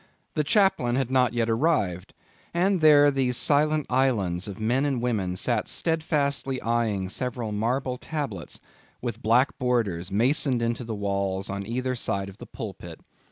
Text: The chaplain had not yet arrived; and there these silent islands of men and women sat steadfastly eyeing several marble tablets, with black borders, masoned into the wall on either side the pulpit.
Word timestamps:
The 0.33 0.43
chaplain 0.43 0.95
had 0.95 1.11
not 1.11 1.33
yet 1.35 1.47
arrived; 1.47 2.15
and 2.55 2.81
there 2.81 3.11
these 3.11 3.37
silent 3.37 3.85
islands 3.87 4.47
of 4.47 4.59
men 4.59 4.83
and 4.83 4.99
women 4.99 5.35
sat 5.35 5.67
steadfastly 5.67 6.59
eyeing 6.63 7.07
several 7.07 7.51
marble 7.51 7.97
tablets, 7.97 8.59
with 9.03 9.21
black 9.21 9.59
borders, 9.59 10.11
masoned 10.11 10.63
into 10.63 10.83
the 10.83 10.95
wall 10.95 11.43
on 11.49 11.67
either 11.67 11.93
side 11.93 12.33
the 12.39 12.47
pulpit. 12.47 12.99